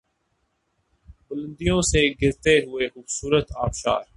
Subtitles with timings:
[1.27, 4.03] بلندیوں سے گرتے ہوئے خوبصورت آبشار